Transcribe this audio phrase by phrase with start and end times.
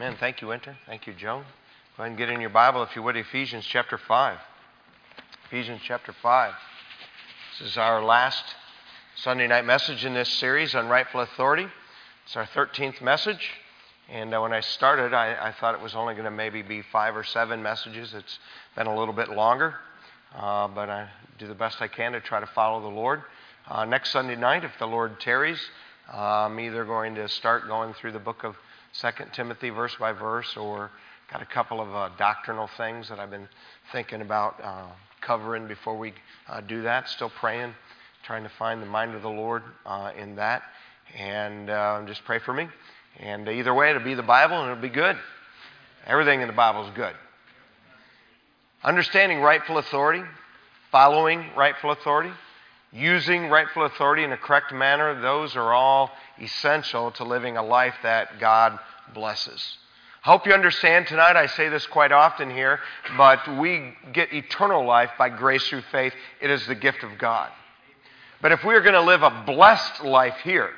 [0.00, 0.16] Amen.
[0.18, 0.78] Thank you, Winter.
[0.86, 1.42] Thank you, Joan.
[1.94, 4.38] Go ahead and get in your Bible, if you would, Ephesians chapter 5.
[5.44, 6.54] Ephesians chapter 5.
[7.58, 8.42] This is our last
[9.16, 11.66] Sunday night message in this series on rightful authority.
[12.24, 13.50] It's our 13th message.
[14.08, 16.80] And uh, when I started, I, I, thought it was only going to maybe be
[16.80, 18.14] five or seven messages.
[18.14, 18.38] It's
[18.76, 19.74] been a little bit longer,
[20.34, 23.20] uh, but I do the best I can to try to follow the Lord.
[23.68, 25.60] Uh, next Sunday night, if the Lord tarries,
[26.10, 28.56] I'm either going to start going through the book of
[28.92, 30.90] Second Timothy verse by verse, or
[31.32, 33.48] got a couple of uh, doctrinal things that I've been
[33.92, 34.86] thinking about uh,
[35.20, 36.12] covering before we
[36.48, 37.08] uh, do that.
[37.08, 37.74] Still praying,
[38.24, 40.62] trying to find the mind of the Lord uh, in that,
[41.16, 42.68] and uh, just pray for me.
[43.18, 45.16] And either way, it'll be the Bible and it'll be good.
[46.06, 47.14] Everything in the Bible is good.
[48.82, 50.22] Understanding rightful authority,
[50.90, 52.30] following rightful authority,
[52.92, 57.94] using rightful authority in a correct manner, those are all essential to living a life
[58.02, 58.78] that God
[59.14, 59.78] blesses.
[60.24, 61.36] I hope you understand tonight.
[61.36, 62.80] I say this quite often here,
[63.16, 66.12] but we get eternal life by grace through faith.
[66.42, 67.50] It is the gift of God.
[68.42, 70.70] But if we're going to live a blessed life here,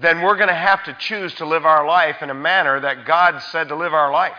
[0.00, 3.04] then we're going to have to choose to live our life in a manner that
[3.04, 4.36] God said to live our life.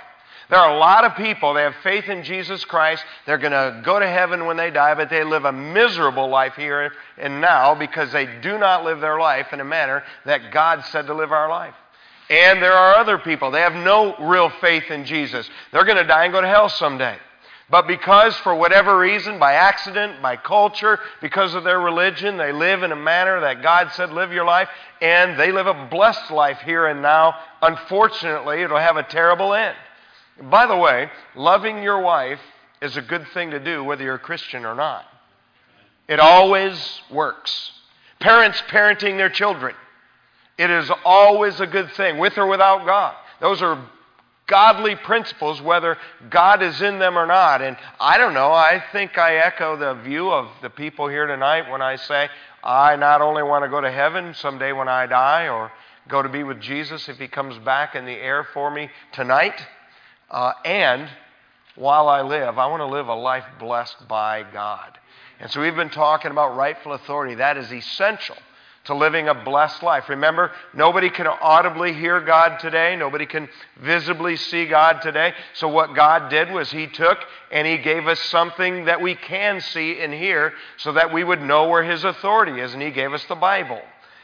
[0.52, 3.06] There are a lot of people, they have faith in Jesus Christ.
[3.26, 6.56] They're going to go to heaven when they die, but they live a miserable life
[6.56, 10.84] here and now because they do not live their life in a manner that God
[10.92, 11.74] said to live our life.
[12.30, 15.50] And there are other people, they have no real faith in Jesus.
[15.72, 17.16] They're going to die and go to hell someday.
[17.70, 22.84] But because, for whatever reason, by accident, by culture, because of their religion, they live
[22.84, 24.68] in a manner that God said, live your life,
[25.02, 29.78] and they live a blessed life here and now, unfortunately, it'll have a terrible end.
[30.42, 32.40] By the way, loving your wife
[32.82, 35.06] is a good thing to do whether you're a Christian or not.
[36.08, 37.72] It always works.
[38.20, 39.76] Parents parenting their children.
[40.58, 43.16] It is always a good thing, with or without God.
[43.40, 43.84] Those are
[44.48, 45.98] godly principles, whether
[46.30, 47.62] God is in them or not.
[47.62, 51.72] And I don't know, I think I echo the view of the people here tonight
[51.72, 52.30] when I say,
[52.64, 55.72] I not only want to go to heaven someday when I die or
[56.08, 59.56] go to be with Jesus if he comes back in the air for me tonight.
[60.32, 61.10] Uh, and
[61.76, 64.98] while I live, I want to live a life blessed by God.
[65.40, 67.36] And so we've been talking about rightful authority.
[67.36, 68.38] That is essential
[68.86, 70.10] to living a blessed life.
[70.10, 73.50] Remember, nobody can audibly hear God today, nobody can
[73.82, 75.34] visibly see God today.
[75.54, 77.20] So, what God did was He took
[77.52, 81.42] and He gave us something that we can see and hear so that we would
[81.42, 83.82] know where His authority is, and He gave us the Bible.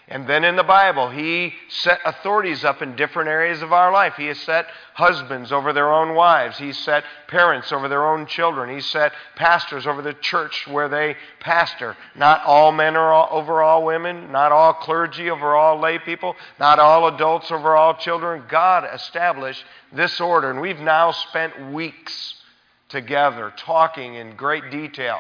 [0.10, 4.14] And then in the Bible, he set authorities up in different areas of our life.
[4.16, 6.58] He has set husbands over their own wives.
[6.58, 8.74] He set parents over their own children.
[8.74, 11.98] He set pastors over the church where they pastor.
[12.16, 16.38] Not all men are all, over all women, not all clergy over all lay people,
[16.58, 18.44] not all adults over all children.
[18.48, 22.36] God established this order, and we've now spent weeks
[22.88, 25.20] together talking in great detail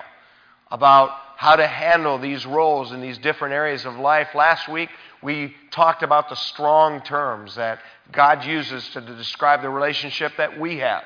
[0.72, 4.30] about how to handle these roles in these different areas of life.
[4.34, 4.90] Last week,
[5.22, 7.80] we talked about the strong terms that
[8.12, 11.03] God uses to describe the relationship that we have.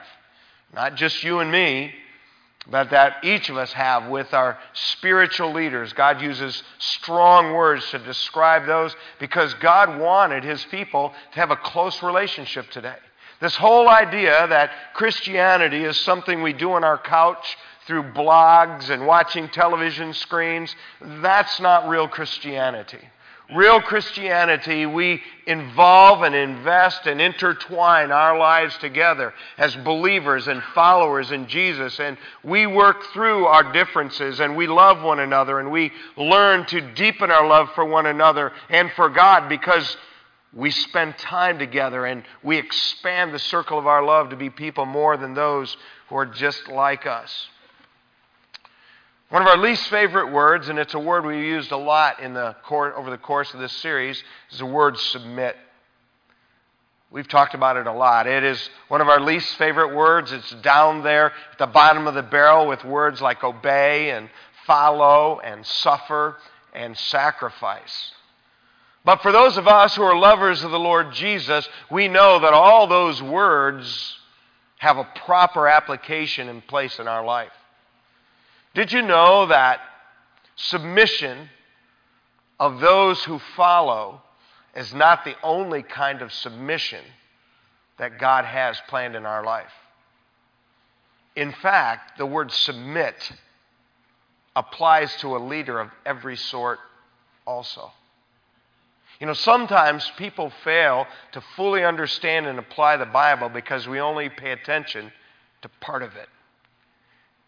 [0.74, 1.94] Not just you and me,
[2.66, 5.92] but that each of us have with our spiritual leaders.
[5.92, 11.58] God uses strong words to describe those because God wanted His people to have a
[11.58, 12.96] close relationship today.
[13.42, 17.58] This whole idea that Christianity is something we do on our couch
[17.92, 23.02] through blogs and watching television screens, that's not real Christianity.
[23.54, 31.34] Real Christianity, we involve and invest and intertwine our lives together as believers and followers
[31.34, 32.00] in Jesus.
[32.00, 36.80] And we work through our differences and we love one another and we learn to
[36.94, 39.98] deepen our love for one another and for God because
[40.54, 44.86] we spend time together and we expand the circle of our love to be people
[44.86, 45.76] more than those
[46.08, 47.50] who are just like us.
[49.32, 52.34] One of our least favorite words, and it's a word we used a lot in
[52.34, 54.22] the court, over the course of this series,
[54.52, 55.56] is the word submit.
[57.10, 58.28] We've talked about it a lot.
[58.28, 60.34] It is one of our least favorite words.
[60.34, 64.30] It's down there at the bottom of the barrel with words like obey and
[64.68, 66.36] follow and suffer
[66.74, 68.12] and sacrifice.
[69.06, 72.54] But for those of us who are lovers of the Lord Jesus, we know that
[72.54, 74.18] all those words
[74.80, 77.54] have a proper application in place in our life.
[78.74, 79.82] Did you know that
[80.56, 81.50] submission
[82.60, 84.22] of those who follow
[84.76, 87.04] is not the only kind of submission
[87.98, 89.72] that God has planned in our life?
[91.36, 93.32] In fact, the word submit
[94.56, 96.80] applies to a leader of every sort
[97.46, 97.92] also.
[99.20, 104.30] You know, sometimes people fail to fully understand and apply the Bible because we only
[104.30, 105.12] pay attention
[105.62, 106.28] to part of it.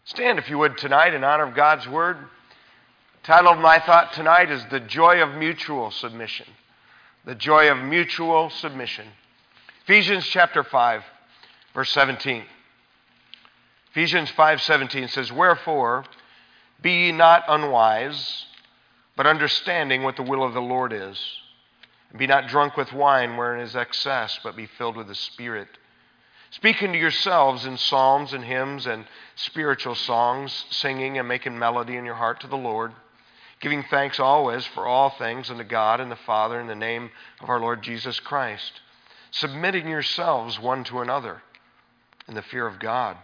[0.06, 2.18] Stand, if you would, tonight in honor of God's Word.
[2.18, 6.46] The title of my thought tonight is The Joy of Mutual Submission.
[7.24, 9.06] The Joy of Mutual Submission.
[9.84, 11.02] Ephesians chapter 5,
[11.72, 12.44] verse 17.
[13.92, 16.04] Ephesians 5:17 says, "Wherefore
[16.82, 18.44] be ye not unwise,
[19.16, 21.40] but understanding what the will of the Lord is.
[22.10, 25.78] And be not drunk with wine wherein is excess, but be filled with the Spirit."
[26.54, 32.04] Speaking to yourselves in psalms and hymns and spiritual songs, singing and making melody in
[32.04, 32.92] your heart to the Lord,
[33.58, 37.10] giving thanks always for all things unto God and the Father in the name
[37.40, 38.80] of our Lord Jesus Christ,
[39.32, 41.42] submitting yourselves one to another
[42.28, 43.16] in the fear of God.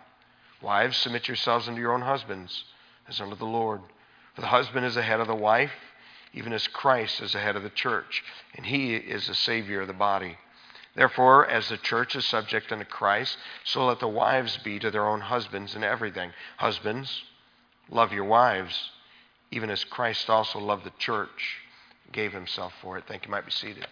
[0.61, 2.65] Wives, submit yourselves unto your own husbands,
[3.09, 3.81] as unto the Lord.
[4.35, 5.71] For the husband is the head of the wife,
[6.33, 8.25] even as Christ is the head of the church,
[8.57, 10.37] and he is the Savior of the body.
[10.95, 15.07] Therefore, as the church is subject unto Christ, so let the wives be to their
[15.07, 16.33] own husbands in everything.
[16.57, 17.23] Husbands,
[17.89, 18.91] love your wives,
[19.51, 21.59] even as Christ also loved the church,
[22.13, 23.05] gave himself for it.
[23.07, 23.31] Thank you.
[23.31, 23.87] Might be seated.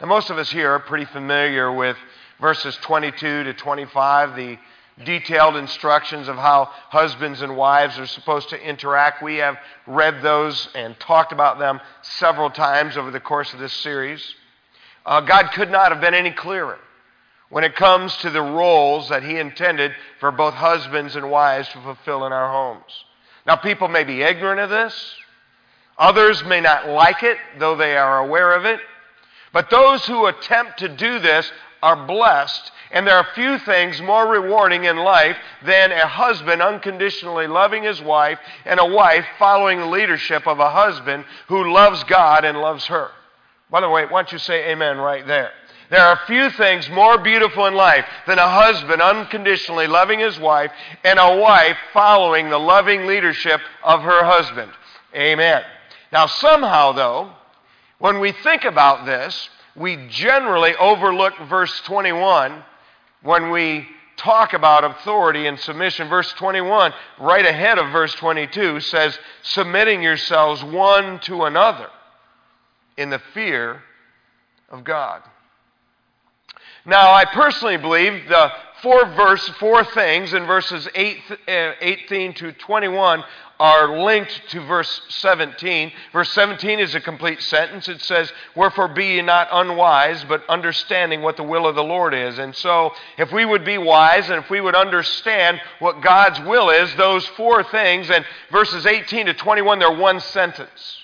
[0.00, 1.96] Now, most of us here are pretty familiar with
[2.40, 4.58] verses 22 to 25, the
[5.04, 9.22] detailed instructions of how husbands and wives are supposed to interact.
[9.22, 9.56] We have
[9.86, 14.22] read those and talked about them several times over the course of this series.
[15.04, 16.78] Uh, God could not have been any clearer
[17.50, 21.80] when it comes to the roles that He intended for both husbands and wives to
[21.80, 23.04] fulfill in our homes.
[23.46, 25.14] Now, people may be ignorant of this,
[25.98, 28.80] others may not like it, though they are aware of it.
[29.52, 31.50] But those who attempt to do this
[31.82, 37.48] are blessed and there are few things more rewarding in life than a husband unconditionally
[37.48, 42.44] loving his wife and a wife following the leadership of a husband who loves God
[42.44, 43.10] and loves her.
[43.70, 45.50] By the way, why don't you say amen right there?
[45.90, 50.72] There are few things more beautiful in life than a husband unconditionally loving his wife
[51.04, 54.72] and a wife following the loving leadership of her husband.
[55.14, 55.62] Amen.
[56.10, 57.32] Now, somehow, though,
[57.98, 62.62] when we think about this, we generally overlook verse 21
[63.22, 63.86] when we
[64.16, 66.08] talk about authority and submission.
[66.08, 71.88] Verse 21, right ahead of verse 22, says, submitting yourselves one to another
[72.96, 73.82] in the fear
[74.70, 75.22] of God.
[76.86, 78.52] Now, I personally believe the
[78.82, 81.18] four verse, four things in verses 8,
[81.48, 83.24] uh, 18 to 21
[83.58, 85.90] are linked to verse 17.
[86.12, 87.88] Verse 17 is a complete sentence.
[87.88, 92.12] It says, Wherefore be ye not unwise, but understanding what the will of the Lord
[92.12, 92.38] is.
[92.38, 96.68] And so, if we would be wise and if we would understand what God's will
[96.68, 101.03] is, those four things, and verses 18 to 21, they're one sentence.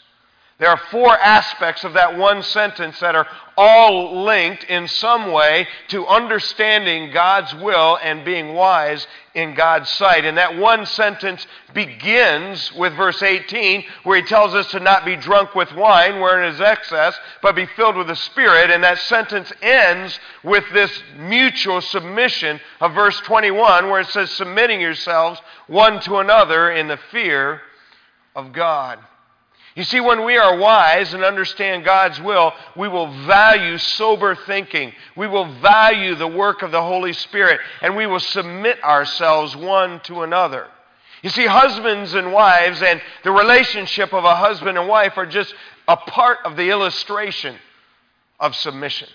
[0.61, 3.27] There are four aspects of that one sentence that are
[3.57, 10.27] all linked in some way to understanding God's will and being wise in God's sight.
[10.27, 15.17] And that one sentence begins with verse 18, where he tells us to not be
[15.17, 18.71] drunk with wine, wherein is excess, but be filled with the Spirit.
[18.71, 24.83] And that sentence ends with this mutual submission of verse 21, where it says, submitting
[24.83, 27.63] yourselves one to another in the fear
[28.37, 28.99] of God.
[29.77, 34.93] You see, when we are wise and understand God's will, we will value sober thinking.
[35.17, 40.01] We will value the work of the Holy Spirit, and we will submit ourselves one
[40.01, 40.67] to another.
[41.23, 45.55] You see, husbands and wives and the relationship of a husband and wife are just
[45.87, 47.57] a part of the illustration
[48.41, 49.09] of submission.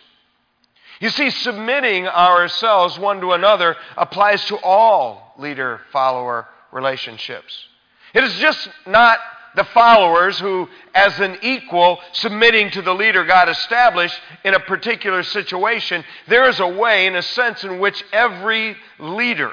[1.02, 7.54] You see, submitting ourselves one to another applies to all leader follower relationships.
[8.14, 9.20] It is just not
[9.56, 15.24] the followers who, as an equal, submitting to the leader God established in a particular
[15.24, 19.52] situation, there is a way, in a sense, in which every leader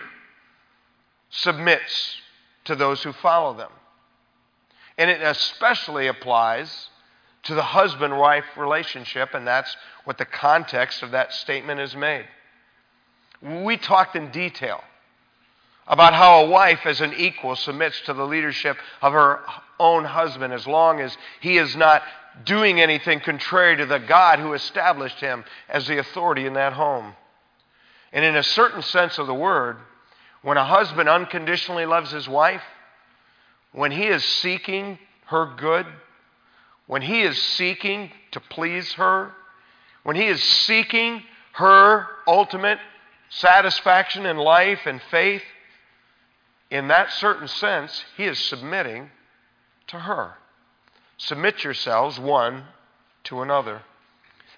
[1.30, 2.16] submits
[2.64, 3.70] to those who follow them.
[4.98, 6.88] And it especially applies
[7.44, 12.26] to the husband wife relationship, and that's what the context of that statement is made.
[13.40, 14.82] We talked in detail
[15.86, 19.40] about how a wife, as an equal, submits to the leadership of her
[19.82, 22.02] own husband as long as he is not
[22.44, 27.14] doing anything contrary to the God who established him as the authority in that home.
[28.12, 29.76] And in a certain sense of the word,
[30.42, 32.62] when a husband unconditionally loves his wife,
[33.72, 35.86] when he is seeking her good,
[36.86, 39.32] when he is seeking to please her,
[40.02, 41.22] when he is seeking
[41.52, 42.78] her ultimate
[43.28, 45.42] satisfaction in life and faith,
[46.70, 49.10] in that certain sense, he is submitting
[49.88, 50.34] to her.
[51.18, 52.64] Submit yourselves one
[53.24, 53.82] to another.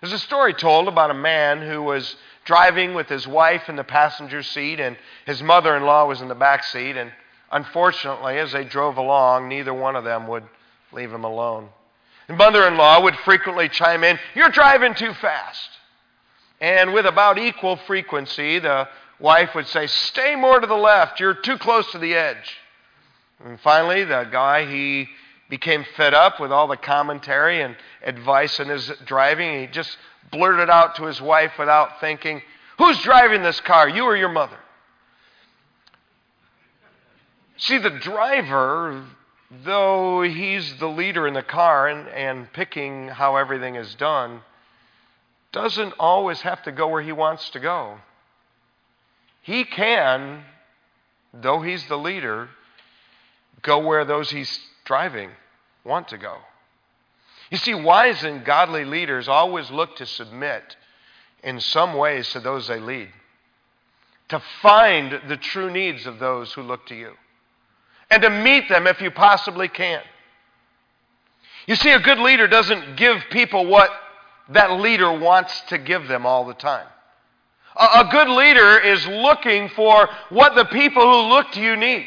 [0.00, 3.84] There's a story told about a man who was driving with his wife in the
[3.84, 6.96] passenger seat and his mother in law was in the back seat.
[6.96, 7.10] And
[7.50, 10.44] unfortunately, as they drove along, neither one of them would
[10.92, 11.68] leave him alone.
[12.26, 15.70] The mother in law would frequently chime in, You're driving too fast.
[16.60, 18.88] And with about equal frequency, the
[19.18, 22.56] wife would say, Stay more to the left, you're too close to the edge.
[23.42, 25.08] And finally, the guy, he
[25.48, 29.60] became fed up with all the commentary and advice in his driving.
[29.60, 29.96] He just
[30.30, 32.42] blurted out to his wife without thinking,
[32.78, 34.58] Who's driving this car, you or your mother?
[37.56, 39.04] See, the driver,
[39.64, 44.40] though he's the leader in the car and, and picking how everything is done,
[45.52, 47.98] doesn't always have to go where he wants to go.
[49.40, 50.42] He can,
[51.32, 52.48] though he's the leader,
[53.62, 55.30] go where those he's driving
[55.84, 56.36] want to go.
[57.50, 60.76] You see, wise and godly leaders always look to submit
[61.42, 63.08] in some ways to those they lead,
[64.28, 67.12] to find the true needs of those who look to you,
[68.10, 70.00] and to meet them if you possibly can.
[71.66, 73.90] You see, a good leader doesn't give people what
[74.50, 76.86] that leader wants to give them all the time.
[77.76, 82.06] A, good leader is looking for what the people who look to you need.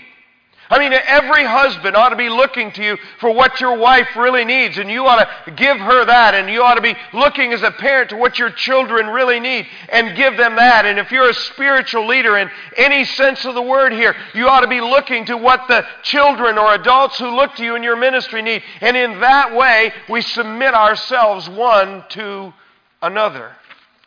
[0.69, 4.43] I mean, every husband ought to be looking to you for what your wife really
[4.43, 7.61] needs, and you ought to give her that, and you ought to be looking as
[7.61, 10.85] a parent to what your children really need and give them that.
[10.85, 14.61] And if you're a spiritual leader in any sense of the word here, you ought
[14.61, 17.95] to be looking to what the children or adults who look to you in your
[17.95, 18.61] ministry need.
[18.81, 22.53] And in that way, we submit ourselves one to
[23.01, 23.53] another.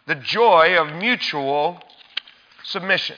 [0.06, 1.82] The joy of mutual
[2.64, 3.16] submission.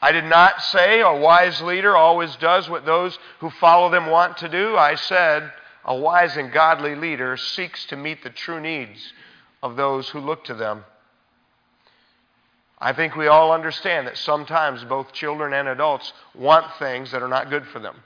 [0.00, 4.38] I did not say a wise leader always does what those who follow them want
[4.38, 4.76] to do.
[4.76, 5.52] I said
[5.84, 9.12] a wise and godly leader seeks to meet the true needs
[9.62, 10.84] of those who look to them.
[12.80, 17.28] I think we all understand that sometimes both children and adults want things that are
[17.28, 17.96] not good for them.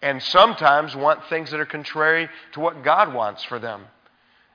[0.00, 3.84] And sometimes want things that are contrary to what God wants for them.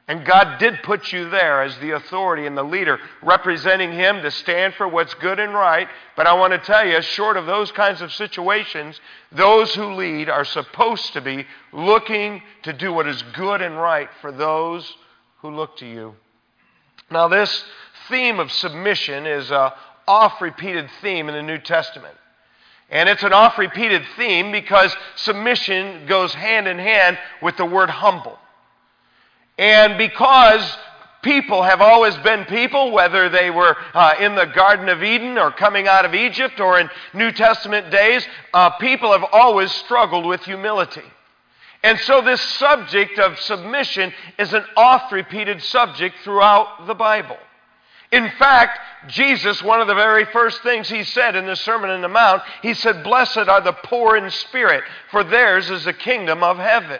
[0.10, 4.32] And God did put you there as the authority and the leader, representing Him to
[4.32, 5.88] stand for what's good and right.
[6.16, 9.00] But I want to tell you, short of those kinds of situations,
[9.32, 14.10] those who lead are supposed to be looking to do what is good and right
[14.20, 14.92] for those
[15.42, 16.16] who look to you.
[17.12, 17.64] Now, this
[18.08, 19.76] theme of submission is a
[20.08, 22.16] oft repeated theme in the New Testament.
[22.90, 27.92] And it's an oft repeated theme because submission goes hand in hand with the word
[27.92, 28.40] humble.
[29.60, 30.78] And because
[31.22, 35.52] people have always been people, whether they were uh, in the Garden of Eden or
[35.52, 40.42] coming out of Egypt or in New Testament days, uh, people have always struggled with
[40.46, 41.04] humility.
[41.84, 47.38] And so, this subject of submission is an oft repeated subject throughout the Bible.
[48.14, 52.02] In fact, Jesus, one of the very first things he said in the Sermon on
[52.02, 56.44] the Mount, he said, Blessed are the poor in spirit, for theirs is the kingdom
[56.44, 57.00] of heaven.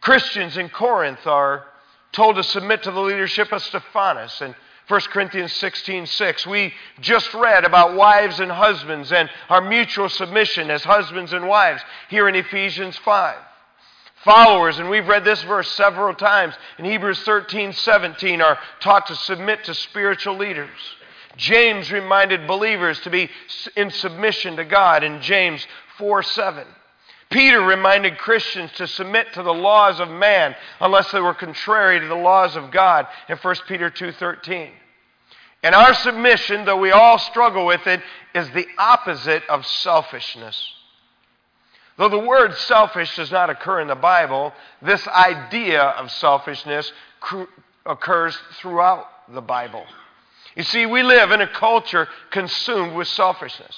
[0.00, 1.64] Christians in Corinth are
[2.12, 4.54] told to submit to the leadership of Stephanas And
[4.88, 6.46] 1 Corinthians 16 6.
[6.46, 11.82] We just read about wives and husbands and our mutual submission as husbands and wives
[12.08, 13.36] here in Ephesians 5.
[14.24, 19.14] Followers, and we've read this verse several times in Hebrews 13 17, are taught to
[19.14, 20.70] submit to spiritual leaders.
[21.36, 23.30] James reminded believers to be
[23.76, 25.64] in submission to God in James
[25.98, 26.66] 4 7.
[27.30, 32.06] Peter reminded Christians to submit to the laws of man unless they were contrary to
[32.06, 34.72] the laws of God in 1 Peter 2:13.
[35.62, 38.00] And our submission, though we all struggle with it,
[38.34, 40.74] is the opposite of selfishness.
[41.96, 46.92] Though the word selfish does not occur in the Bible, this idea of selfishness
[47.84, 49.84] occurs throughout the Bible.
[50.54, 53.76] You see, we live in a culture consumed with selfishness.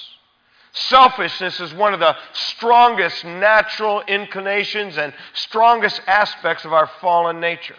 [0.72, 7.76] Selfishness is one of the strongest natural inclinations and strongest aspects of our fallen nature.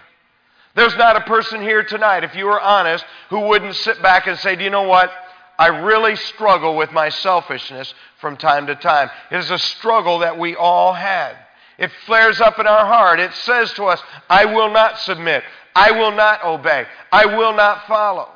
[0.75, 4.37] There's not a person here tonight, if you were honest, who wouldn't sit back and
[4.37, 5.11] say, Do you know what?
[5.57, 9.09] I really struggle with my selfishness from time to time.
[9.31, 11.35] It is a struggle that we all had.
[11.77, 13.19] It flares up in our heart.
[13.19, 15.43] It says to us, I will not submit.
[15.75, 16.85] I will not obey.
[17.11, 18.29] I will not follow.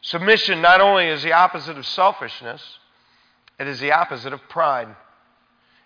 [0.00, 2.62] Submission not only is the opposite of selfishness,
[3.58, 4.88] it is the opposite of pride.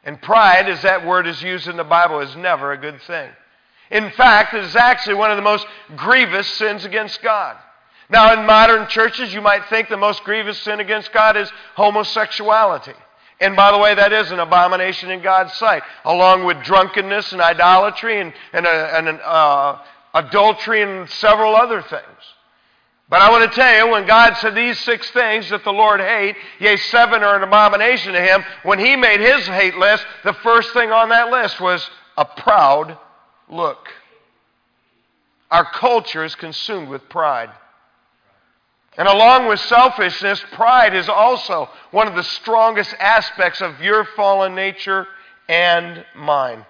[0.04, 3.30] And pride, as that word is used in the Bible, is never a good thing.
[3.90, 5.66] In fact, it is actually one of the most
[5.96, 7.56] grievous sins against God.
[8.10, 12.94] Now, in modern churches, you might think the most grievous sin against God is homosexuality.
[13.40, 17.40] And by the way, that is an abomination in God's sight, along with drunkenness and
[17.40, 19.78] idolatry and, and, and an, uh,
[20.14, 22.02] adultery and several other things.
[23.08, 26.00] But I want to tell you, when God said these six things that the Lord
[26.00, 30.32] hate, yea, seven are an abomination to him, when he made his hate list, the
[30.32, 32.96] first thing on that list was a proud
[33.50, 33.88] look.
[35.50, 37.50] Our culture is consumed with pride.
[38.96, 44.54] And along with selfishness, pride is also one of the strongest aspects of your fallen
[44.54, 45.06] nature
[45.48, 46.64] and mine.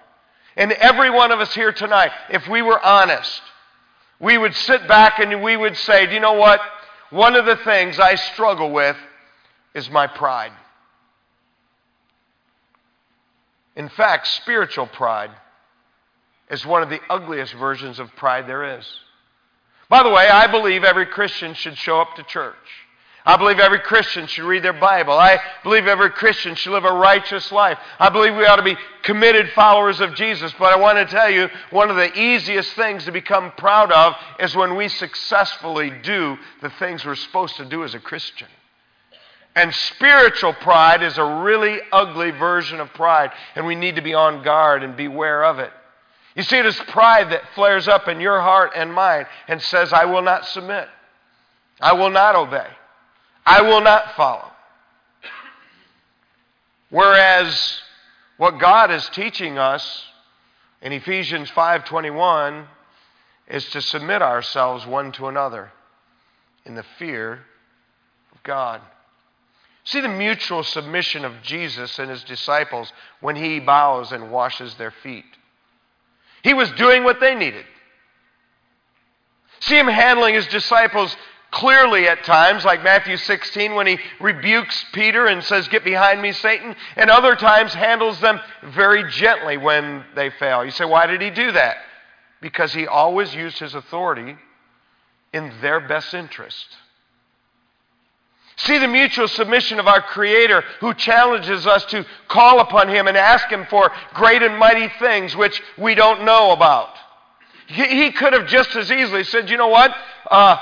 [0.55, 3.41] And every one of us here tonight, if we were honest,
[4.23, 6.61] we would sit back and we would say, Do you know what?
[7.09, 8.95] One of the things I struggle with
[9.75, 10.53] is my pride.
[13.75, 15.31] In fact, spiritual pride
[16.49, 18.85] is one of the ugliest versions of pride there is.
[19.89, 22.55] By the way, I believe every Christian should show up to church.
[23.25, 25.13] I believe every Christian should read their Bible.
[25.13, 27.77] I believe every Christian should live a righteous life.
[27.97, 30.53] I believe we ought to be committed followers of Jesus.
[30.59, 34.15] But I want to tell you, one of the easiest things to become proud of
[34.39, 38.49] is when we successfully do the things we're supposed to do as a Christian.
[39.55, 44.13] And spiritual pride is a really ugly version of pride, and we need to be
[44.13, 45.71] on guard and beware of it.
[46.35, 49.93] You see, it is pride that flares up in your heart and mind and says,
[49.93, 50.89] I will not submit.
[51.79, 52.67] I will not obey.
[53.45, 54.51] I will not follow.
[56.89, 57.81] Whereas
[58.37, 60.05] what God is teaching us
[60.81, 62.67] in Ephesians 5:21
[63.47, 65.71] is to submit ourselves one to another
[66.65, 67.45] in the fear
[68.31, 68.81] of God.
[69.85, 74.91] See the mutual submission of Jesus and his disciples when he bows and washes their
[74.91, 75.25] feet.
[76.41, 77.65] He was doing what they needed.
[79.61, 81.15] See him handling his disciples
[81.53, 86.31] clearly at times, like Matthew 16 when he rebukes Peter and says, Get behind me,
[86.33, 90.65] Satan, and other times handles them very gently when they fail.
[90.65, 91.77] You say, Why did he do that?
[92.41, 94.35] Because he always used his authority
[95.31, 96.65] in their best interest.
[98.55, 103.17] See the mutual submission of our Creator who challenges us to call upon Him and
[103.17, 106.89] ask Him for great and mighty things which we don't know about.
[107.65, 109.95] He, could have just as easily said, You know what?
[110.29, 110.57] Uh,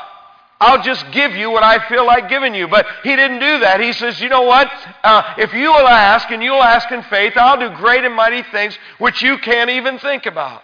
[0.62, 2.68] I'll just give you what I feel like giving you.
[2.68, 3.82] But he didn't do that.
[3.82, 4.72] He says, you know what?
[5.04, 8.44] Uh, if you will ask and you'll ask in faith, I'll do great and mighty
[8.44, 10.62] things which you can't even think about.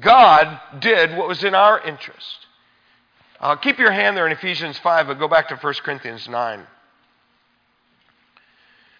[0.00, 2.46] God did what was in our interest.
[3.38, 6.66] Uh, keep your hand there in Ephesians 5, but go back to 1 Corinthians 9.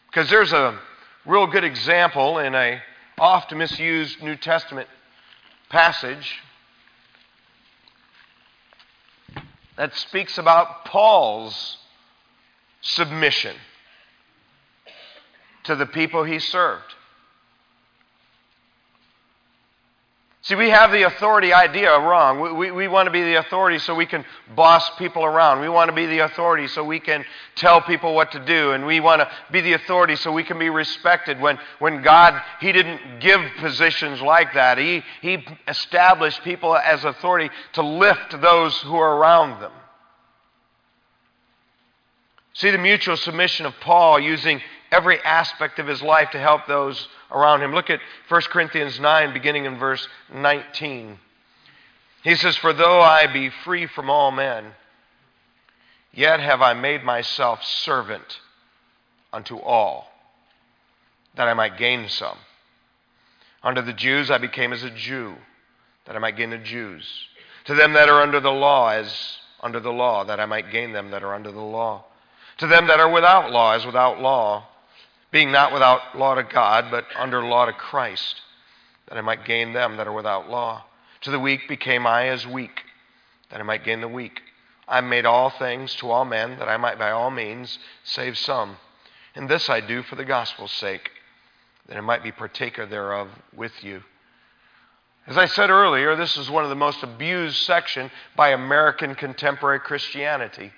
[0.06, 0.78] Because there's a
[1.26, 2.80] real good example in a
[3.18, 4.88] oft misused New Testament
[5.70, 6.40] passage
[9.76, 11.78] that speaks about Paul's
[12.80, 13.54] submission
[15.64, 16.94] to the people he served.
[20.46, 22.38] See, we have the authority idea wrong.
[22.38, 25.60] We, we, we, want to be the authority so we can boss people around.
[25.60, 27.24] We want to be the authority so we can
[27.56, 28.70] tell people what to do.
[28.70, 31.40] And we want to be the authority so we can be respected.
[31.40, 37.50] When, when God, He didn't give positions like that, He, he established people as authority
[37.72, 39.72] to lift those who are around them.
[42.52, 44.60] See the mutual submission of Paul using
[44.92, 47.72] every aspect of his life to help those around him.
[47.74, 51.18] Look at 1 Corinthians 9, beginning in verse 19.
[52.22, 54.72] He says, For though I be free from all men,
[56.12, 58.40] yet have I made myself servant
[59.32, 60.10] unto all,
[61.36, 62.38] that I might gain some.
[63.62, 65.36] Unto the Jews I became as a Jew,
[66.06, 67.04] that I might gain the Jews.
[67.66, 70.92] To them that are under the law, as under the law, that I might gain
[70.92, 72.04] them that are under the law.
[72.58, 74.66] To them that are without law, as without law,
[75.30, 78.40] being not without law to God, but under law to Christ,
[79.08, 80.84] that I might gain them that are without law.
[81.22, 82.82] To the weak became I as weak,
[83.50, 84.40] that I might gain the weak.
[84.88, 88.76] I made all things to all men, that I might by all means save some.
[89.34, 91.10] And this I do for the gospel's sake,
[91.88, 94.02] that I might be partaker thereof with you.
[95.26, 99.80] As I said earlier, this is one of the most abused section by American contemporary
[99.80, 100.72] Christianity.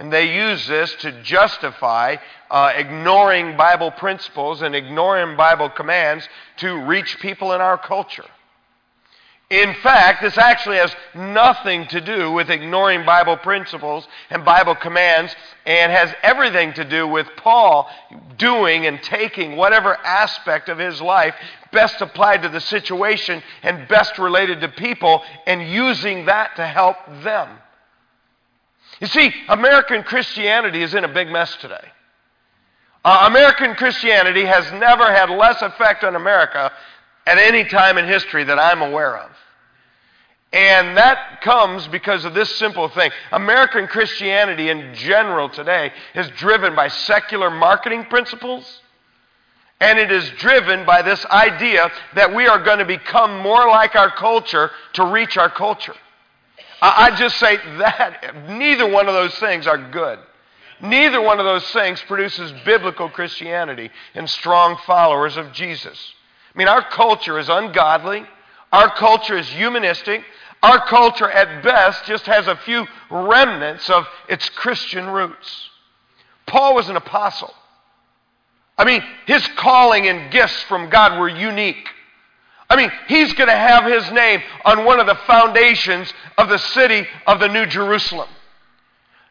[0.00, 2.16] And they use this to justify
[2.50, 8.24] uh, ignoring Bible principles and ignoring Bible commands to reach people in our culture.
[9.50, 15.36] In fact, this actually has nothing to do with ignoring Bible principles and Bible commands
[15.66, 17.86] and has everything to do with Paul
[18.38, 21.34] doing and taking whatever aspect of his life
[21.72, 26.96] best applied to the situation and best related to people and using that to help
[27.22, 27.58] them.
[29.00, 31.88] You see, American Christianity is in a big mess today.
[33.02, 36.70] Uh, American Christianity has never had less effect on America
[37.26, 39.30] at any time in history that I'm aware of.
[40.52, 43.10] And that comes because of this simple thing.
[43.32, 48.82] American Christianity in general today is driven by secular marketing principles,
[49.80, 53.94] and it is driven by this idea that we are going to become more like
[53.94, 55.94] our culture to reach our culture.
[56.82, 60.18] I just say that neither one of those things are good.
[60.80, 66.14] Neither one of those things produces biblical Christianity and strong followers of Jesus.
[66.54, 68.24] I mean, our culture is ungodly.
[68.72, 70.24] Our culture is humanistic.
[70.62, 75.68] Our culture, at best, just has a few remnants of its Christian roots.
[76.46, 77.54] Paul was an apostle.
[78.76, 81.88] I mean, his calling and gifts from God were unique.
[82.70, 86.58] I mean, he's going to have his name on one of the foundations of the
[86.58, 88.28] city of the New Jerusalem.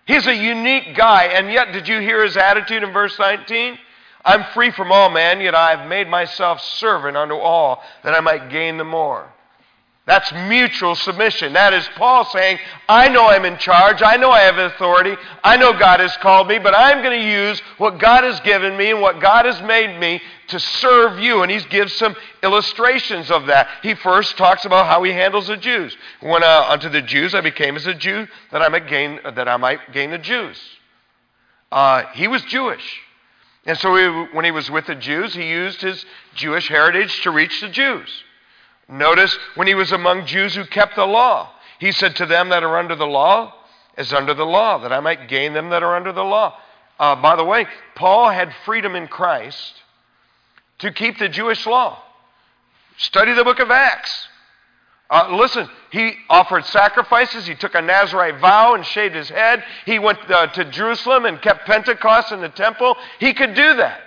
[0.05, 3.79] He's a unique guy, and yet, did you hear his attitude in verse 19?
[4.25, 8.19] I'm free from all man, yet I have made myself servant unto all, that I
[8.19, 9.31] might gain the more.
[10.09, 11.53] That's mutual submission.
[11.53, 14.01] That is Paul saying, I know I'm in charge.
[14.01, 15.15] I know I have authority.
[15.43, 18.75] I know God has called me, but I'm going to use what God has given
[18.75, 21.43] me and what God has made me to serve you.
[21.43, 23.67] And he gives some illustrations of that.
[23.83, 25.95] He first talks about how he handles the Jews.
[26.21, 29.47] When uh, unto the Jews I became as a Jew, that I might gain, that
[29.47, 30.59] I might gain the Jews.
[31.71, 32.99] Uh, he was Jewish.
[33.67, 37.29] And so he, when he was with the Jews, he used his Jewish heritage to
[37.29, 38.09] reach the Jews.
[38.89, 42.63] Notice when he was among Jews who kept the law, he said to them that
[42.63, 43.53] are under the law,
[43.95, 46.57] as under the law, that I might gain them that are under the law.
[46.99, 49.75] Uh, by the way, Paul had freedom in Christ
[50.79, 52.01] to keep the Jewish law.
[52.97, 54.27] Study the book of Acts.
[55.09, 57.47] Uh, listen, he offered sacrifices.
[57.47, 59.63] He took a Nazarite vow and shaved his head.
[59.85, 62.95] He went uh, to Jerusalem and kept Pentecost in the temple.
[63.19, 64.01] He could do that.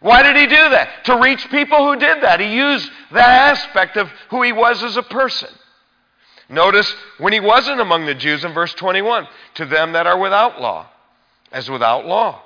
[0.00, 1.04] Why did he do that?
[1.04, 2.40] To reach people who did that.
[2.40, 5.48] He used that aspect of who he was as a person.
[6.48, 10.60] Notice when he wasn't among the Jews in verse 21 to them that are without
[10.60, 10.86] law,
[11.50, 12.40] as without law,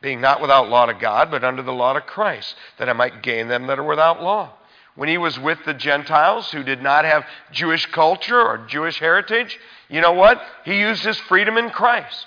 [0.00, 3.22] being not without law to God, but under the law to Christ, that I might
[3.22, 4.52] gain them that are without law.
[4.94, 9.58] When he was with the Gentiles who did not have Jewish culture or Jewish heritage,
[9.90, 10.40] you know what?
[10.64, 12.26] He used his freedom in Christ.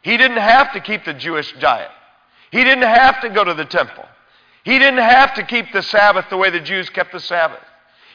[0.00, 1.90] He didn't have to keep the Jewish diet.
[2.54, 4.04] He didn't have to go to the temple.
[4.62, 7.58] He didn't have to keep the Sabbath the way the Jews kept the Sabbath.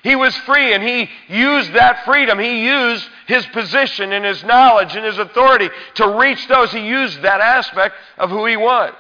[0.02, 2.39] He was free and he used that freedom.
[2.39, 6.71] He used his position and his knowledge and his authority to reach those.
[6.71, 8.93] He used that aspect of who he was.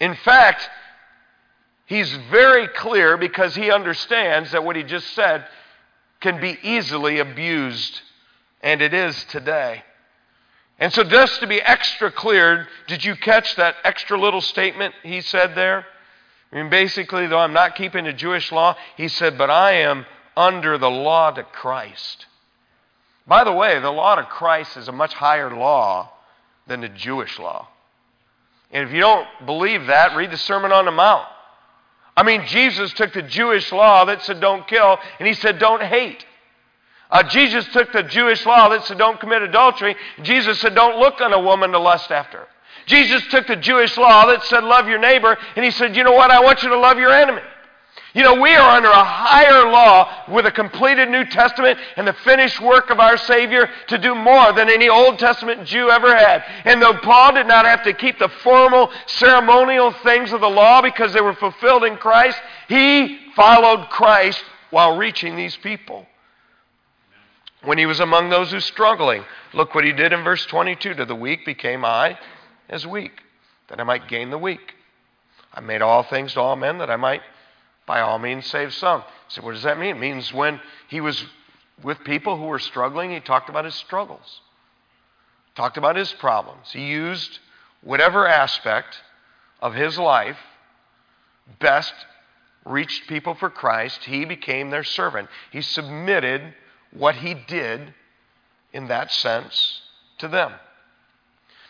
[0.00, 0.66] In fact,
[1.84, 5.44] he's very clear because he understands that what he just said
[6.20, 8.00] can be easily abused,
[8.62, 9.82] and it is today.
[10.82, 15.20] And so, just to be extra clear, did you catch that extra little statement he
[15.20, 15.86] said there?
[16.50, 20.06] I mean, basically, though I'm not keeping the Jewish law, he said, but I am
[20.36, 22.26] under the law to Christ.
[23.28, 26.10] By the way, the law to Christ is a much higher law
[26.66, 27.68] than the Jewish law.
[28.72, 31.28] And if you don't believe that, read the Sermon on the Mount.
[32.16, 35.84] I mean, Jesus took the Jewish law that said don't kill, and he said don't
[35.84, 36.26] hate.
[37.12, 39.94] Uh, Jesus took the Jewish law that said don't commit adultery.
[40.22, 42.48] Jesus said don't look on a woman to lust after.
[42.86, 46.12] Jesus took the Jewish law that said love your neighbor, and he said, you know
[46.12, 46.30] what?
[46.30, 47.42] I want you to love your enemy.
[48.14, 52.12] You know, we are under a higher law with a completed New Testament and the
[52.14, 56.42] finished work of our Savior to do more than any Old Testament Jew ever had.
[56.64, 60.80] And though Paul did not have to keep the formal ceremonial things of the law
[60.80, 66.06] because they were fulfilled in Christ, he followed Christ while reaching these people
[67.64, 69.24] when he was among those who struggling.
[69.52, 72.18] Look what he did in verse 22 to the weak became I
[72.68, 73.22] as weak,
[73.68, 74.74] that I might gain the weak.
[75.54, 77.22] I made all things to all men that I might
[77.86, 79.02] by all means save some.
[79.28, 79.96] So what does that mean?
[79.96, 81.24] It means when he was
[81.82, 84.40] with people who were struggling, he talked about his struggles,
[85.54, 86.70] talked about his problems.
[86.72, 87.38] He used
[87.82, 88.96] whatever aspect
[89.60, 90.38] of his life
[91.58, 91.92] best
[92.64, 94.04] reached people for Christ.
[94.04, 95.28] He became their servant.
[95.50, 96.54] He submitted
[96.96, 97.94] what he did
[98.72, 99.80] in that sense
[100.18, 100.52] to them.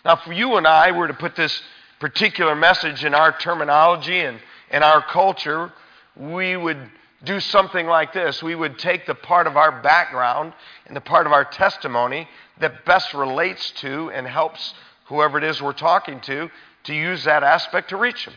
[0.05, 1.63] Now, if you and I were to put this
[2.01, 5.73] particular message in our terminology and in our culture,
[6.17, 6.91] we would
[7.25, 8.43] do something like this.
[8.43, 10.53] We would take the part of our background
[10.87, 15.63] and the part of our testimony that best relates to and helps whoever it is
[15.63, 16.51] we're talking to
[16.85, 18.35] to use that aspect to reach them.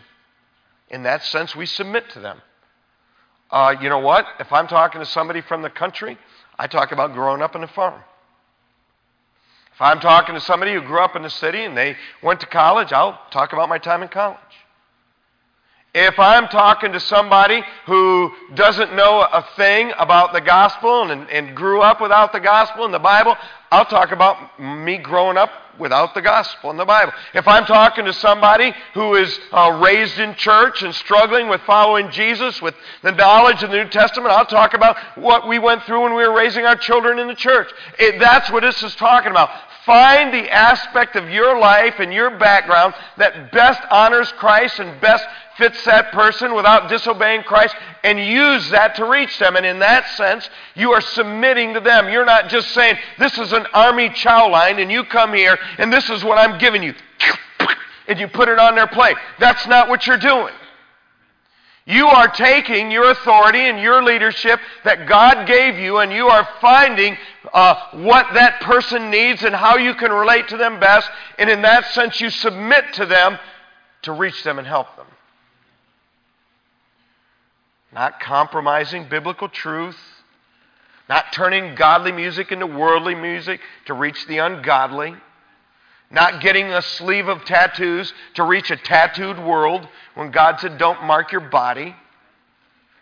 [0.89, 2.41] In that sense, we submit to them.
[3.50, 4.28] Uh, you know what?
[4.39, 6.17] If I'm talking to somebody from the country,
[6.58, 8.02] I talk about growing up on a farm.
[9.74, 12.46] If I'm talking to somebody who grew up in the city and they went to
[12.46, 14.39] college, I'll talk about my time in college.
[15.94, 21.56] If I'm talking to somebody who doesn't know a thing about the gospel and, and
[21.56, 23.36] grew up without the gospel and the Bible,
[23.75, 27.11] I'll talk about me growing up without the gospel and the Bible.
[27.33, 32.09] If I'm talking to somebody who is uh, raised in church and struggling with following
[32.09, 36.03] Jesus with the knowledge of the New Testament, I'll talk about what we went through
[36.03, 37.69] when we were raising our children in the church.
[37.99, 39.49] It, that's what this is talking about.
[39.85, 45.25] Find the aspect of your life and your background that best honors Christ and best
[45.57, 49.55] fits that person without disobeying Christ and use that to reach them.
[49.55, 52.09] And in that sense, you are submitting to them.
[52.09, 55.91] You're not just saying, This is an army chow line, and you come here, and
[55.91, 56.93] this is what I'm giving you.
[58.08, 59.17] And you put it on their plate.
[59.39, 60.54] That's not what you're doing.
[61.88, 66.47] You are taking your authority and your leadership that God gave you, and you are
[66.62, 67.17] finding
[67.54, 71.10] uh, what that person needs and how you can relate to them best.
[71.39, 73.38] And in that sense, you submit to them
[74.04, 75.08] to reach them and help them
[77.95, 79.97] not compromising biblical truth,
[81.08, 85.15] not turning godly music into worldly music to reach the ungodly,
[86.10, 91.04] not getting a sleeve of tattoos to reach a tattooed world when God said, don't
[91.04, 91.96] mark your body.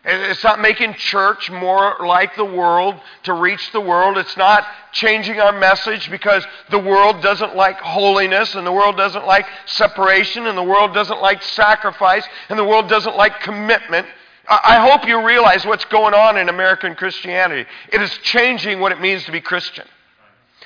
[0.06, 4.18] It's not making church more like the world to reach the world.
[4.18, 9.26] It's not changing our message because the world doesn't like holiness and the world doesn't
[9.26, 14.06] like separation and the world doesn't like sacrifice and the world doesn't like commitment.
[14.47, 17.69] I hope you realize what's going on in American Christianity.
[17.91, 19.86] It is changing what it means to be Christian.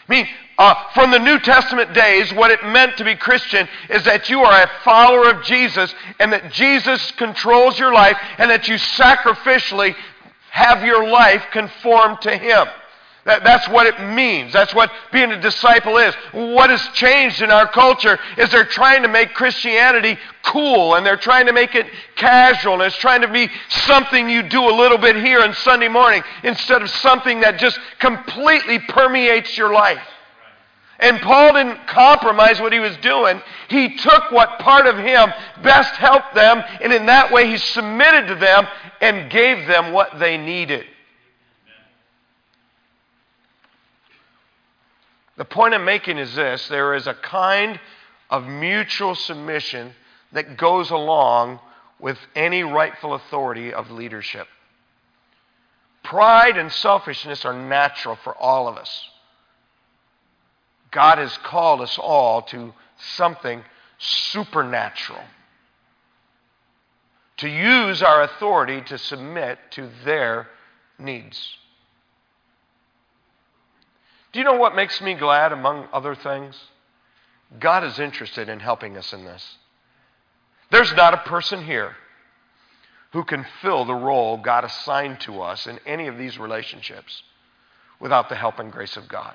[0.07, 4.03] I mean, uh, from the New Testament days, what it meant to be Christian is
[4.05, 8.67] that you are a follower of Jesus and that Jesus controls your life and that
[8.67, 9.95] you sacrificially
[10.49, 12.67] have your life conform to Him.
[13.27, 14.53] That, that's what it means.
[14.53, 16.15] That's what being a disciple is.
[16.31, 21.17] What has changed in our culture is they're trying to make Christianity cool and they're
[21.17, 24.97] trying to make it casual and it's trying to be something you do a little
[24.97, 30.01] bit here on Sunday morning instead of something that just completely permeates your life.
[30.99, 33.41] And Paul didn't compromise what he was doing.
[33.67, 38.27] He took what part of him best helped them, and in that way he submitted
[38.29, 38.65] to them
[39.01, 40.85] and gave them what they needed.
[45.37, 47.79] The point I'm making is this there is a kind
[48.29, 49.93] of mutual submission
[50.33, 51.59] that goes along
[51.99, 54.47] with any rightful authority of leadership.
[56.03, 59.09] Pride and selfishness are natural for all of us.
[60.91, 63.63] God has called us all to something
[63.97, 65.21] supernatural.
[67.37, 70.47] To use our authority to submit to their
[70.97, 71.57] needs.
[74.31, 76.55] Do you know what makes me glad, among other things?
[77.59, 79.57] God is interested in helping us in this.
[80.69, 81.95] There's not a person here
[83.13, 87.23] who can fill the role God assigned to us in any of these relationships
[87.99, 89.33] without the help and grace of God.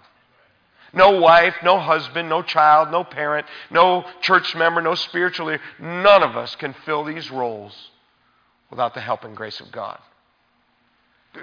[0.93, 5.63] No wife, no husband, no child, no parent, no church member, no spiritual leader.
[5.79, 7.91] None of us can fill these roles
[8.71, 9.99] without the help and grace of God.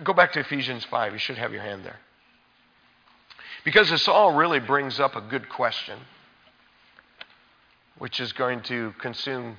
[0.04, 1.14] Go back to Ephesians 5.
[1.14, 2.00] You should have your hand there.
[3.70, 6.00] Because this all really brings up a good question,
[8.00, 9.58] which is going to consume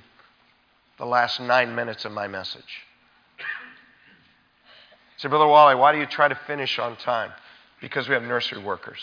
[0.97, 2.83] the last nine minutes of my message.
[5.15, 7.31] So, Brother Wally, why do you try to finish on time?
[7.79, 8.99] Because we have nursery workers.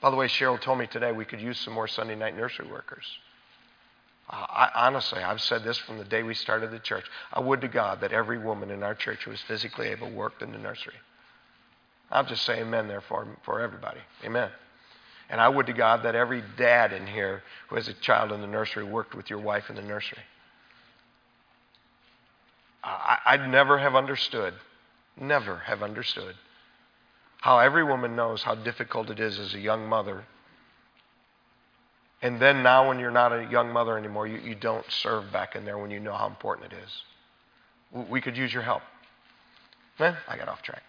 [0.00, 2.66] By the way, Cheryl told me today we could use some more Sunday night nursery
[2.66, 3.04] workers.
[4.30, 7.04] I, honestly, I've said this from the day we started the church.
[7.30, 10.40] I would to God that every woman in our church who was physically able worked
[10.40, 10.94] in the nursery.
[12.10, 14.00] I'll just say amen there for, for everybody.
[14.24, 14.50] Amen.
[15.30, 18.40] And I would to God that every dad in here who has a child in
[18.40, 20.22] the nursery worked with your wife in the nursery.
[22.82, 24.54] I, I'd never have understood,
[25.18, 26.34] never have understood
[27.40, 30.24] how every woman knows how difficult it is as a young mother.
[32.22, 35.54] And then now, when you're not a young mother anymore, you, you don't serve back
[35.54, 38.08] in there when you know how important it is.
[38.08, 38.82] We could use your help.
[39.98, 40.82] Eh, I got off track.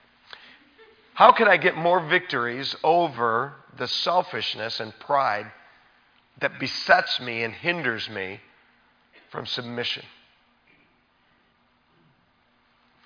[1.15, 5.49] How can I get more victories over the selfishness and pride
[6.39, 8.41] that besets me and hinders me
[9.31, 10.03] from submission?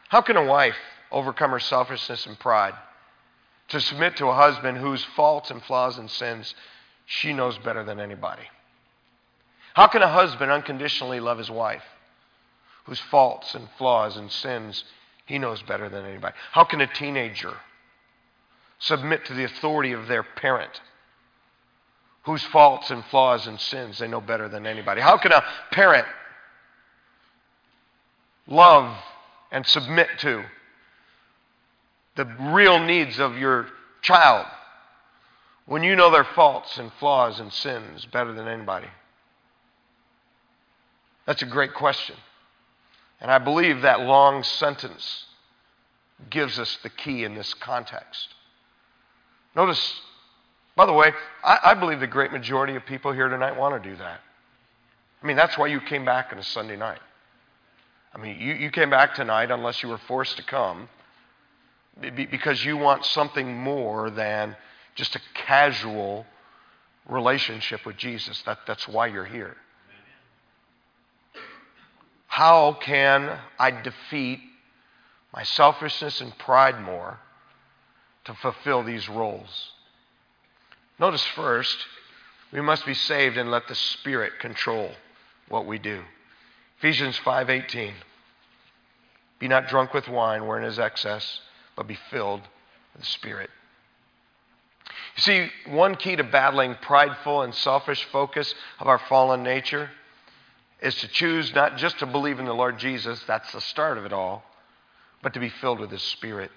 [0.10, 0.76] How can a wife
[1.12, 2.74] overcome her selfishness and pride
[3.68, 6.56] to submit to a husband whose faults and flaws and sins
[7.06, 8.50] she knows better than anybody?
[9.76, 11.86] How can a husband unconditionally love his wife
[12.86, 14.84] whose faults and flaws and sins
[15.28, 16.36] he knows better than anybody?
[16.54, 17.56] How can a teenager
[18.80, 20.82] submit to the authority of their parent
[22.24, 25.02] whose faults and flaws and sins they know better than anybody?
[25.02, 26.08] How can a parent
[28.48, 28.96] love
[29.52, 30.44] and submit to
[32.16, 33.68] the real needs of your
[34.02, 34.46] child
[35.66, 38.88] when you know their faults and flaws and sins better than anybody?
[41.26, 42.16] That's a great question.
[43.22, 45.26] And I believe that long sentence
[46.30, 48.34] gives us the key in this context.
[49.56, 50.02] Notice,
[50.76, 51.12] by the way,
[51.44, 54.20] I, I, believe the great majority of people here tonight want to do that.
[55.22, 57.00] I mean, that's why you came back on a Sunday night.
[58.14, 60.90] I mean, you, you came back tonight unless you were forced to come
[62.00, 64.56] because you want something more than
[64.96, 66.26] just a casual
[67.08, 68.42] relationship with Jesus.
[68.44, 69.58] That, that's why you're here.
[72.28, 74.40] How can I defeat
[75.34, 77.20] my selfishness and pride more
[78.26, 79.72] to fulfill these roles?
[81.00, 81.78] Notice first,
[82.52, 84.92] we must be saved and let the Spirit control
[85.48, 86.04] what we do.
[86.80, 87.94] Ephesians 5:18
[89.40, 91.42] Be not drunk with wine wherein is excess,
[91.76, 92.42] but be filled
[92.94, 93.50] with the Spirit.
[95.16, 99.90] You see, one key to battling prideful and selfish focus of our fallen nature
[100.82, 104.06] is to choose not just to believe in the Lord Jesus, that's the start of
[104.06, 104.44] it all,
[105.22, 106.52] but to be filled with His Spirit.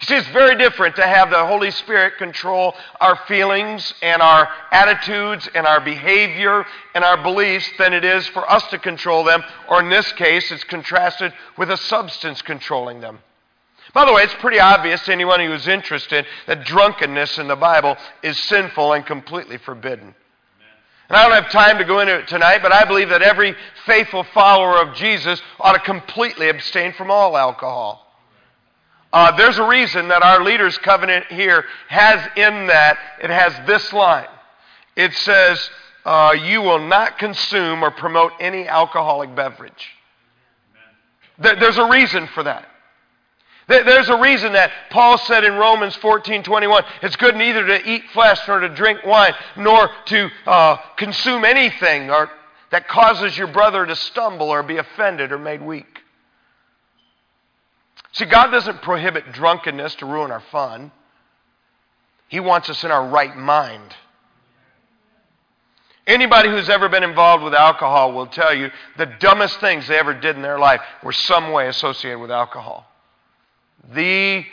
[0.00, 4.48] You see, it's very different to have the Holy Spirit control our feelings and our
[4.70, 9.42] attitudes and our behavior and our beliefs than it is for us to control them,
[9.68, 13.20] or in this case, it's contrasted with a substance controlling them.
[13.94, 17.56] By the way, it's pretty obvious to anyone who is interested that drunkenness in the
[17.56, 20.14] Bible is sinful and completely forbidden.
[21.08, 23.54] And I don't have time to go into it tonight, but I believe that every
[23.86, 28.05] faithful follower of Jesus ought to completely abstain from all alcohol.
[29.16, 33.90] Uh, there's a reason that our leaders' covenant here has in that, it has this
[33.94, 34.28] line.
[34.94, 35.70] It says,
[36.04, 39.88] uh, You will not consume or promote any alcoholic beverage.
[41.38, 42.68] There's a reason for that.
[43.68, 48.02] There's a reason that Paul said in Romans 14 21, it's good neither to eat
[48.12, 52.30] flesh nor to drink wine, nor to uh, consume anything or,
[52.70, 56.02] that causes your brother to stumble or be offended or made weak.
[58.16, 60.90] See, God doesn't prohibit drunkenness to ruin our fun,
[62.28, 63.94] He wants us in our right mind.
[66.06, 70.14] Anybody who's ever been involved with alcohol will tell you the dumbest things they ever
[70.14, 72.86] did in their life were some way associated with alcohol.
[73.92, 74.46] The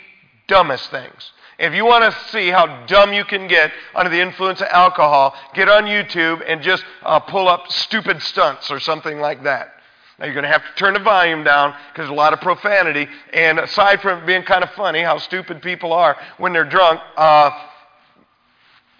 [0.46, 1.32] dumbest things.
[1.58, 5.34] If you want to see how dumb you can get under the influence of alcohol,
[5.54, 9.72] get on YouTube and just uh, pull up stupid stunts or something like that.
[10.18, 12.40] Now you're going to have to turn the volume down because there's a lot of
[12.40, 13.08] profanity.
[13.32, 17.50] And aside from being kind of funny, how stupid people are when they're drunk, uh,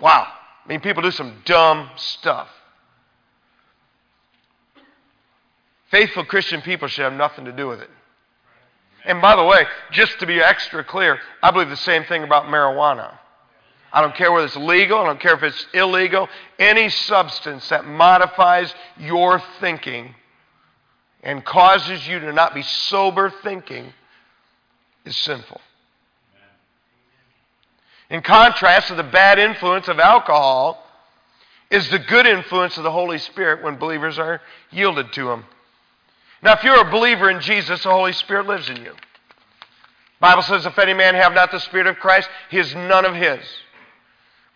[0.00, 0.26] wow.
[0.64, 2.48] I mean, people do some dumb stuff.
[5.90, 7.90] Faithful Christian people should have nothing to do with it.
[9.04, 12.46] And by the way, just to be extra clear, I believe the same thing about
[12.46, 13.16] marijuana.
[13.92, 16.28] I don't care whether it's legal, I don't care if it's illegal.
[16.58, 20.16] Any substance that modifies your thinking
[21.24, 23.92] and causes you to not be sober thinking
[25.04, 25.60] is sinful.
[28.10, 30.80] In contrast to the bad influence of alcohol,
[31.70, 35.44] is the good influence of the Holy Spirit when believers are yielded to Him.
[36.42, 38.92] Now, if you're a believer in Jesus, the Holy Spirit lives in you.
[40.20, 43.14] Bible says, if any man have not the Spirit of Christ, he is none of
[43.14, 43.40] his.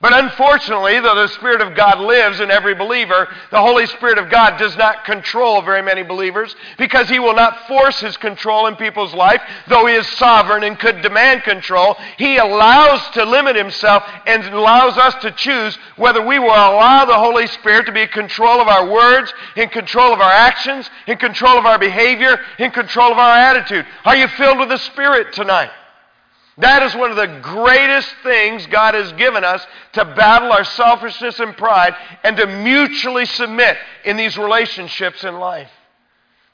[0.01, 4.31] But unfortunately, though the Spirit of God lives in every believer, the Holy Spirit of
[4.31, 8.77] God does not control very many believers because He will not force His control in
[8.77, 11.97] people's life, though He is sovereign and could demand control.
[12.17, 17.19] He allows to limit Himself and allows us to choose whether we will allow the
[17.19, 21.19] Holy Spirit to be in control of our words, in control of our actions, in
[21.19, 23.85] control of our behavior, in control of our attitude.
[24.05, 25.71] Are you filled with the Spirit tonight?
[26.59, 31.39] That is one of the greatest things God has given us to battle our selfishness
[31.39, 31.95] and pride
[32.25, 35.71] and to mutually submit in these relationships in life.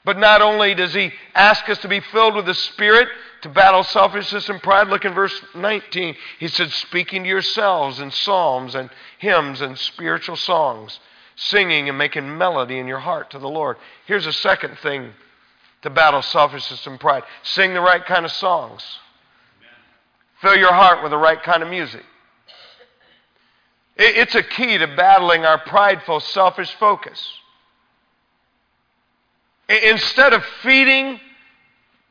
[0.03, 3.07] But not only does He ask us to be filled with the Spirit
[3.41, 6.15] to battle selfishness and pride, look in verse 19.
[6.37, 10.99] He said, speaking to yourselves in psalms and hymns and spiritual songs,
[11.35, 13.77] singing and making melody in your heart to the Lord.
[14.05, 15.13] Here's a second thing
[15.81, 18.83] to battle selfishness and pride sing the right kind of songs.
[20.45, 22.03] Fill your heart with the right kind of music.
[23.97, 27.19] It's a key to battling our prideful, selfish focus.
[29.67, 31.19] Instead of feeding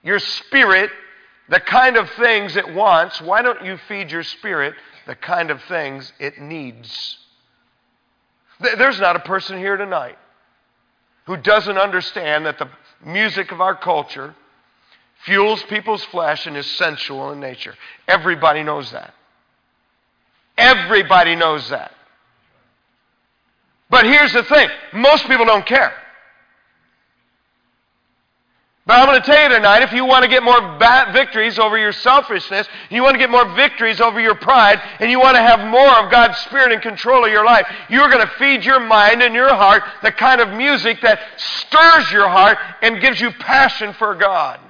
[0.03, 0.91] your spirit
[1.49, 4.75] the kind of things it wants, why don't you feed your spirit
[5.07, 7.19] the kind of things it needs?
[8.59, 10.19] There's not a person here tonight
[11.27, 12.69] who doesn't understand that the
[13.05, 14.35] music of our culture
[15.25, 17.75] fuels people's flesh and is sensual in nature.
[18.07, 19.15] Everybody knows that.
[20.57, 21.93] Everybody knows that.
[23.91, 25.93] But here's the thing most people don't care.
[28.87, 30.79] But I'm going to tell you tonight if you want to get more
[31.13, 35.19] victories over your selfishness, you want to get more victories over your pride, and you
[35.19, 38.33] want to have more of God's Spirit in control of your life, you're going to
[38.35, 43.01] feed your mind and your heart the kind of music that stirs your heart and
[43.01, 44.61] gives you passion for God.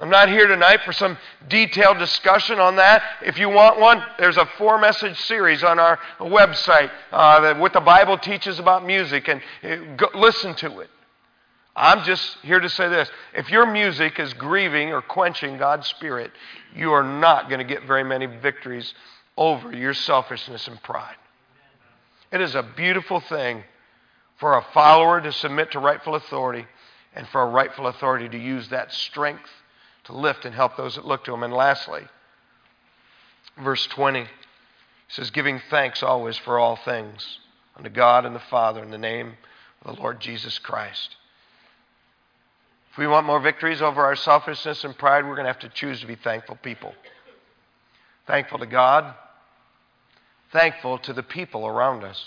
[0.00, 1.16] I'm not here tonight for some
[1.48, 3.02] detailed discussion on that.
[3.24, 7.72] If you want one, there's a four message series on our website uh, that what
[7.72, 10.90] the Bible teaches about music, and uh, go, listen to it.
[11.76, 13.08] I'm just here to say this.
[13.34, 16.32] If your music is grieving or quenching God's Spirit,
[16.74, 18.92] you are not going to get very many victories
[19.36, 21.16] over your selfishness and pride.
[22.32, 23.62] It is a beautiful thing
[24.38, 26.66] for a follower to submit to rightful authority
[27.14, 29.48] and for a rightful authority to use that strength
[30.04, 31.42] to lift and help those that look to him.
[31.42, 32.02] And lastly,
[33.62, 34.26] verse 20
[35.08, 37.38] says, Giving thanks always for all things
[37.76, 39.34] unto God and the Father in the name
[39.82, 41.16] of the Lord Jesus Christ.
[42.92, 45.68] If we want more victories over our selfishness and pride, we're going to have to
[45.68, 46.94] choose to be thankful people.
[48.26, 49.14] Thankful to God,
[50.52, 52.24] thankful to the people around us.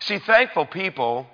[0.00, 1.26] See, thankful people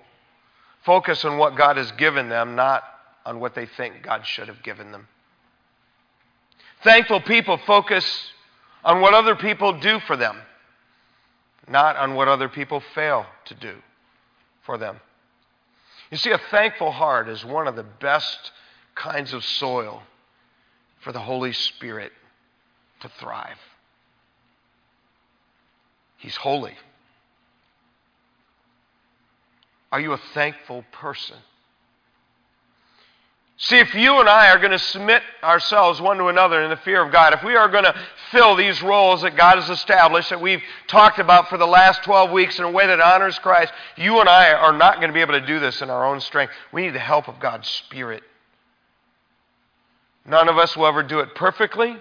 [0.85, 2.83] focus on what God has given them, not
[3.31, 5.07] on what they think God should have given them.
[6.83, 8.05] Thankful people focus
[8.85, 10.37] on what other people do for them,
[11.69, 13.77] not on what other people fail to do
[14.63, 14.99] for them.
[16.11, 18.51] You see, a thankful heart is one of the best
[18.97, 20.03] kinds of soil
[20.99, 22.11] for the Holy Spirit
[23.03, 23.59] to thrive.
[26.17, 26.75] He's holy.
[29.93, 31.37] Are you a thankful person?
[33.63, 36.79] See, if you and I are going to submit ourselves one to another in the
[36.79, 37.95] fear of God, if we are going to
[38.31, 42.31] fill these roles that God has established, that we've talked about for the last 12
[42.31, 45.21] weeks in a way that honors Christ, you and I are not going to be
[45.21, 46.55] able to do this in our own strength.
[46.73, 48.23] We need the help of God's Spirit.
[50.25, 51.97] None of us will ever do it perfectly,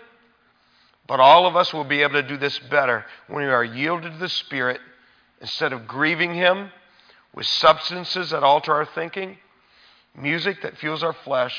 [1.07, 4.13] but all of us will be able to do this better when we are yielded
[4.13, 4.79] to the Spirit
[5.41, 6.71] instead of grieving Him
[7.35, 9.37] with substances that alter our thinking
[10.15, 11.55] music that fuels our flesh,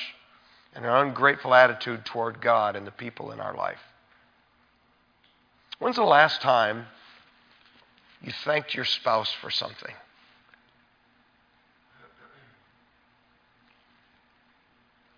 [0.74, 3.80] and an ungrateful attitude toward God and the people in our life.
[5.78, 6.86] When's the last time
[8.22, 9.94] you thanked your spouse for something?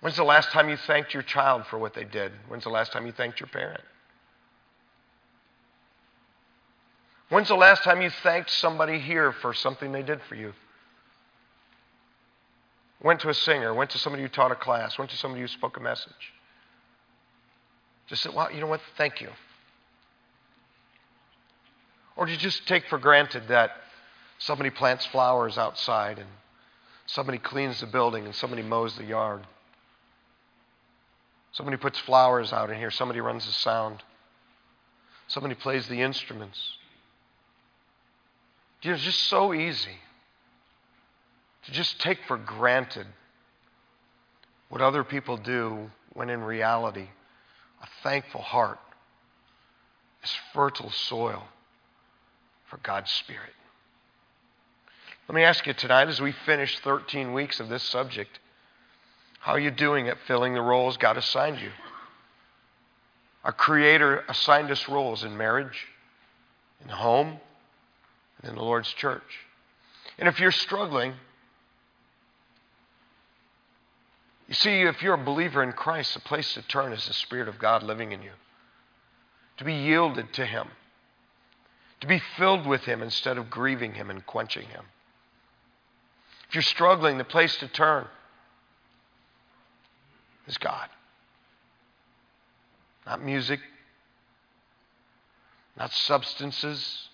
[0.01, 2.33] When's the last time you thanked your child for what they did?
[2.49, 3.83] When's the last time you thanked your parent?
[7.29, 10.53] When's the last time you thanked somebody here for something they did for you?
[13.03, 15.49] Went to a singer, went to somebody who taught a class, went to somebody who
[15.49, 16.33] spoke a message.
[18.07, 18.81] Just said, well, you know what?
[18.97, 19.29] Thank you.
[22.17, 23.71] Or do you just take for granted that
[24.39, 26.29] somebody plants flowers outside and
[27.07, 29.43] somebody cleans the building and somebody mows the yard?
[31.53, 34.03] Somebody puts flowers out in here, somebody runs the sound,
[35.27, 36.59] somebody plays the instruments.
[38.83, 39.99] You know, it's just so easy
[41.65, 43.07] to just take for granted
[44.69, 47.09] what other people do when in reality,
[47.83, 48.79] a thankful heart
[50.23, 51.45] is fertile soil
[52.69, 53.53] for God's Spirit.
[55.29, 58.39] Let me ask you tonight as we finish 13 weeks of this subject
[59.41, 61.71] how are you doing at filling the roles God assigned you?
[63.43, 65.89] Our Creator assigned us roles in marriage,
[66.85, 67.41] in home,
[68.41, 69.41] and in the Lord's church.
[70.17, 71.15] And if you're struggling,
[74.49, 77.49] You see, if you're a believer in Christ, the place to turn is the Spirit
[77.49, 78.33] of God living in you.
[79.59, 80.69] To be yielded to Him.
[82.01, 84.85] To be filled with Him instead of grieving Him and quenching Him.
[86.49, 88.07] If you're struggling, the place to turn
[90.47, 90.89] is God.
[93.07, 93.61] Not music,
[95.79, 97.09] not substances,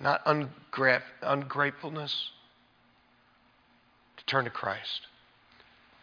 [0.00, 2.30] not ungra- ungratefulness.
[4.28, 5.00] Turn to Christ.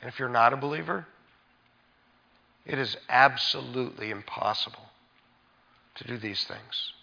[0.01, 1.05] And if you're not a believer,
[2.65, 4.89] it is absolutely impossible
[5.95, 6.93] to do these things.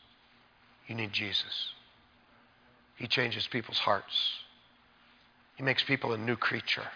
[0.88, 1.72] You need Jesus.
[2.96, 4.14] He changes people's hearts,
[5.56, 6.86] He makes people a new creature.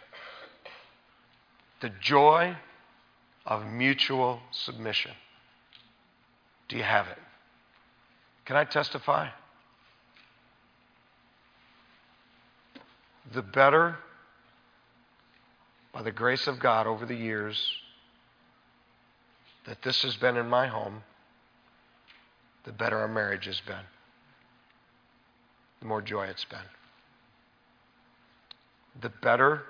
[1.81, 2.57] The joy
[3.45, 5.13] of mutual submission.
[6.69, 7.19] Do you have it?
[8.45, 9.29] Can I testify?
[13.33, 13.99] The better,
[15.97, 17.59] by the grace of God over the years,
[19.67, 21.03] that this has been in my home,
[22.65, 23.87] the better our marriage has been,
[25.81, 26.59] the more joy it's been.
[29.01, 29.63] The better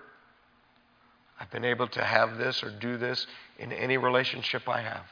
[1.38, 3.24] I've been able to have this or do this
[3.60, 5.06] in any relationship I have,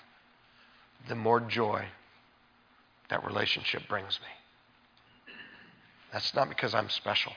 [1.08, 1.84] the more joy
[3.08, 5.32] that relationship brings me.
[6.12, 7.34] That's not because I'm special.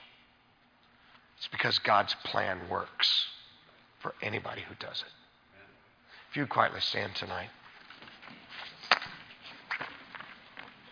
[1.38, 3.28] It's because God's plan works
[4.00, 5.14] for anybody who does it.
[6.30, 7.50] If you quietly stand tonight.